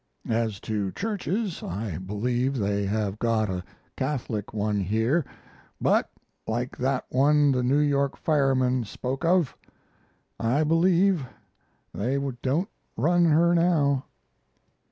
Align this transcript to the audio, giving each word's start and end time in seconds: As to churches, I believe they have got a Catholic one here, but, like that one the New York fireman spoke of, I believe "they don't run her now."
As 0.27 0.59
to 0.61 0.91
churches, 0.93 1.61
I 1.61 1.99
believe 1.99 2.57
they 2.57 2.87
have 2.87 3.19
got 3.19 3.51
a 3.51 3.63
Catholic 3.95 4.51
one 4.51 4.79
here, 4.79 5.23
but, 5.79 6.09
like 6.47 6.75
that 6.77 7.05
one 7.09 7.51
the 7.51 7.61
New 7.61 7.77
York 7.77 8.17
fireman 8.17 8.83
spoke 8.83 9.23
of, 9.23 9.55
I 10.39 10.63
believe 10.63 11.27
"they 11.93 12.17
don't 12.41 12.69
run 12.97 13.25
her 13.25 13.53
now." 13.53 14.05